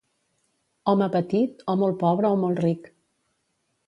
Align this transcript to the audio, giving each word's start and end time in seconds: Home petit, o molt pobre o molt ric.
Home 0.93 1.09
petit, 1.15 1.61
o 1.73 1.75
molt 1.81 1.99
pobre 2.05 2.31
o 2.37 2.39
molt 2.45 2.63
ric. 2.65 2.91